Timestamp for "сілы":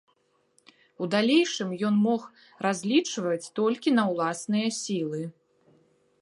4.81-5.21